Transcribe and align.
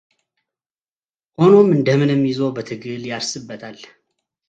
ሆኖም 1.39 1.69
እንደምንም 1.77 2.21
ይዞ 2.31 2.39
በትግል 2.55 3.01
ያርስበታል፡፡ 3.11 3.79